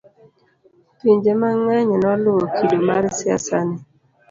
pinje 0.97 1.31
mang'eny 1.41 1.91
noluwo 2.03 2.43
kido 2.55 2.77
mar 2.87 3.03
siasa 3.17 3.57
ni 3.67 3.77